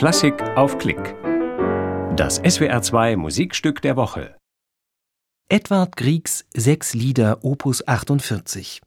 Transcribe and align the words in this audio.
Klassik 0.00 0.42
auf 0.56 0.78
Klick. 0.78 1.14
Das 2.16 2.42
SWR2 2.42 3.18
Musikstück 3.18 3.82
der 3.82 3.96
Woche. 3.96 4.34
Edward 5.50 5.94
Griegs 5.94 6.46
Sechs 6.54 6.94
Lieder 6.94 7.44
Opus 7.44 7.86
48. 7.86 8.80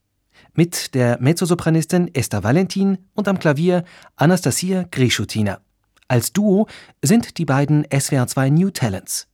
Mit 0.55 0.95
der 0.95 1.21
Mezzosopranistin 1.21 2.09
Esther 2.15 2.43
Valentin 2.43 2.97
und 3.13 3.27
am 3.27 3.37
Klavier 3.37 3.83
Anastasia 4.15 4.85
Grischutina. 4.89 5.59
Als 6.07 6.33
Duo 6.33 6.65
sind 7.03 7.37
die 7.37 7.45
beiden 7.45 7.85
SWR2 7.85 8.49
New 8.49 8.71
Talents. 8.71 9.27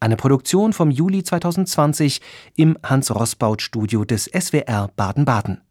Eine 0.00 0.16
Produktion 0.16 0.72
vom 0.72 0.90
Juli 0.90 1.22
2020 1.22 2.22
im 2.56 2.76
Hans-Rossbaut-Studio 2.82 4.04
des 4.04 4.24
SWR 4.24 4.90
Baden-Baden. 4.96 5.62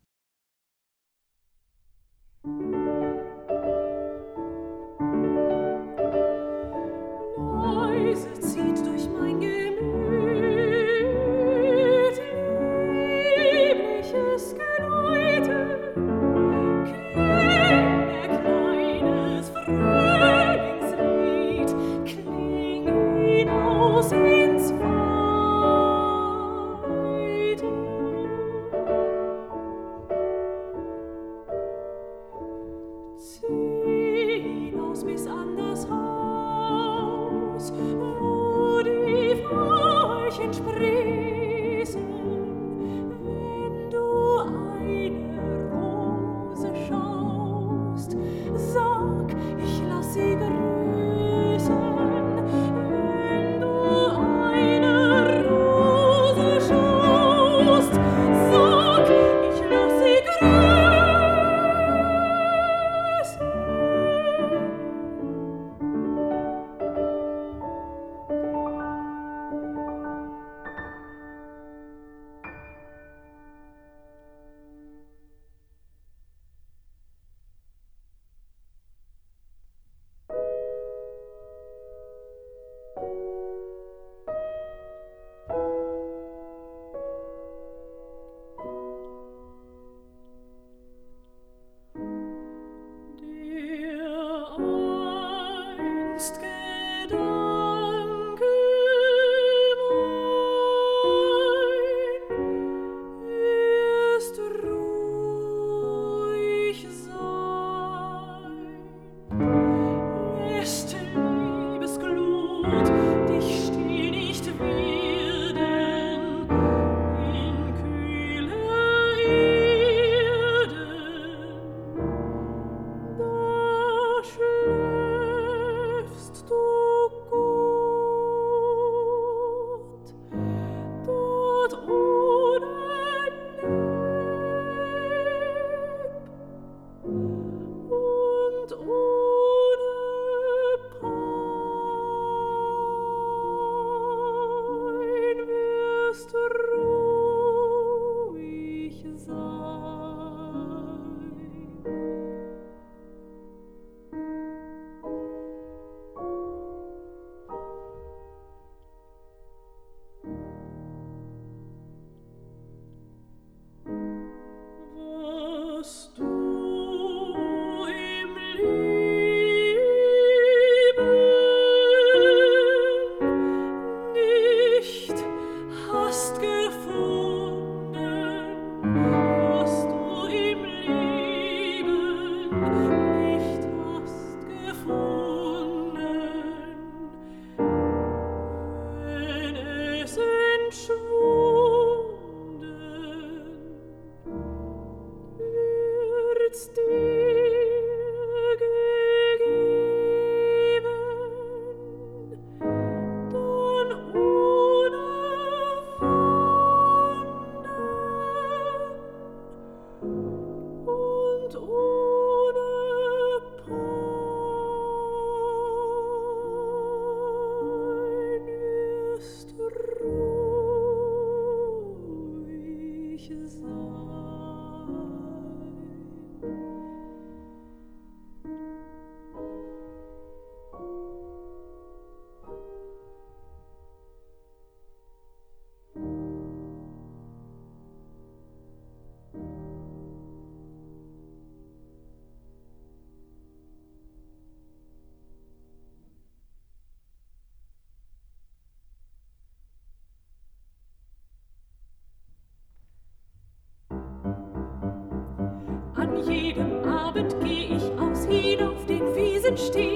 verstehe. 259.64 259.93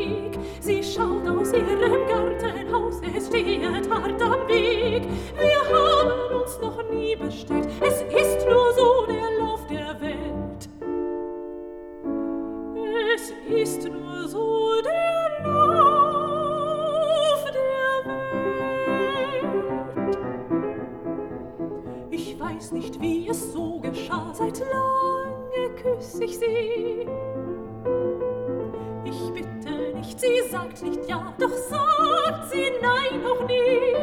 sagt 30.49 30.81
nicht 30.81 31.07
ja, 31.09 31.33
doch 31.37 31.51
sagt 31.51 32.49
sie 32.51 32.71
nein 32.81 33.21
noch 33.21 33.47
nie. 33.47 33.93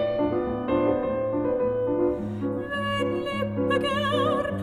Wenn 2.71 3.25
Lippe 3.25 3.81
gern 3.81 4.57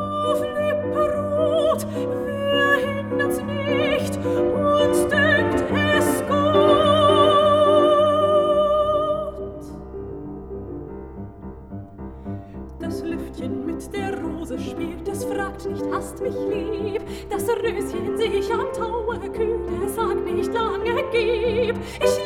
auf 0.00 0.40
Lippe 0.40 1.04
ruht, 1.16 1.86
wer 2.24 2.76
hindert's 2.76 3.40
nicht? 3.42 4.18
lieb. 21.68 21.76
Ich 22.02 22.17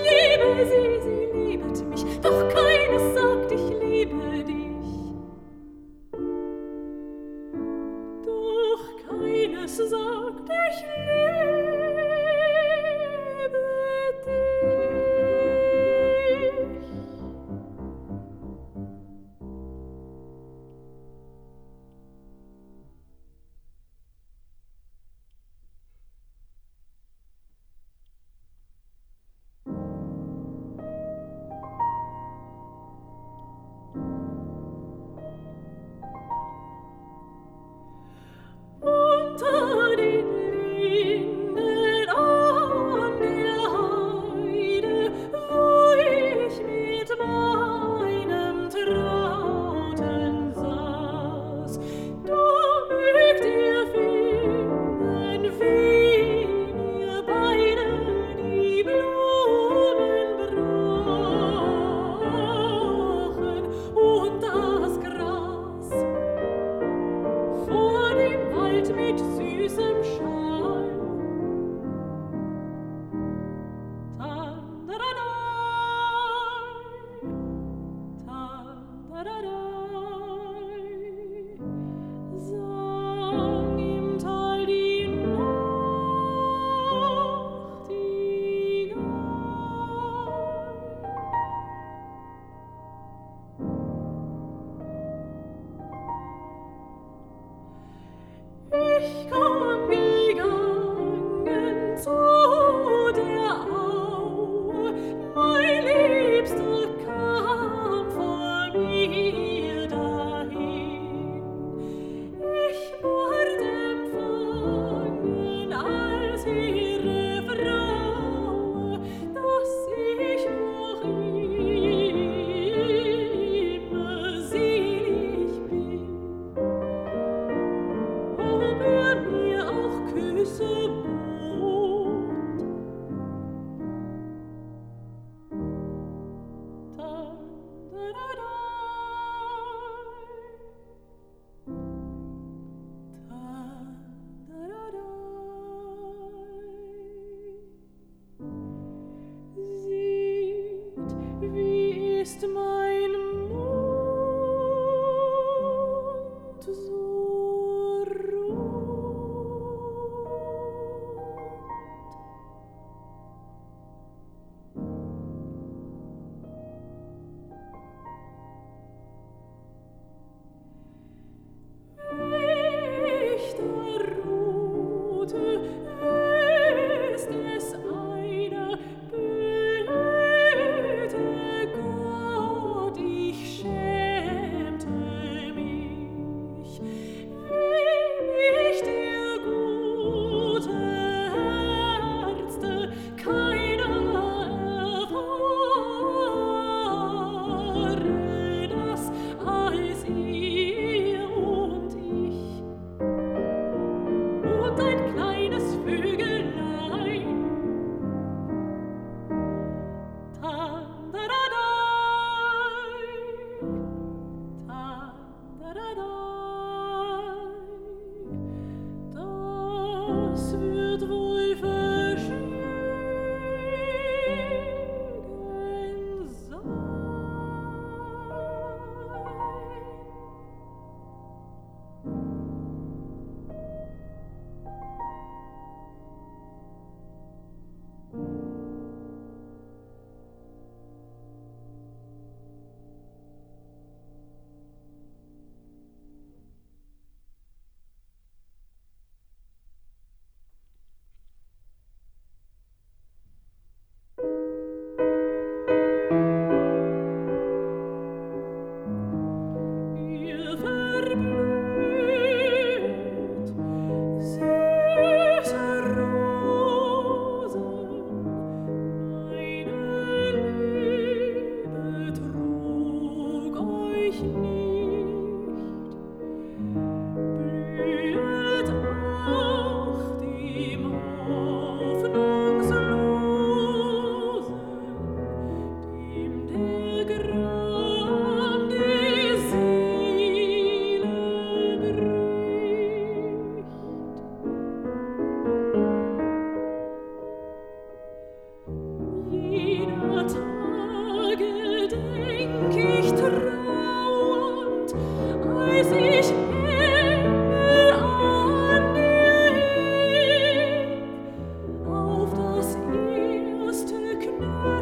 Amen. 314.42 314.81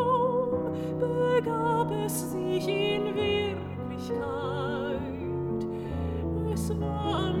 begab 1.43 1.91
es 2.05 2.31
sich 2.31 2.67
in 2.67 3.15
Wirklichkeit. 3.15 5.01
Es 6.53 6.79
war 6.79 7.40